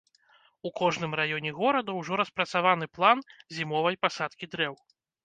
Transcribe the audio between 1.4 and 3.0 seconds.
горада ўжо распрацаваны